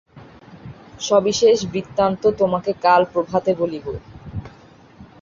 সবিশেষ 0.99 1.57
বৃত্তান্ত 1.71 2.21
তোমাকে 2.39 2.71
কাল 2.83 3.01
প্রভাতে 3.13 3.51
বলিব। 3.55 3.85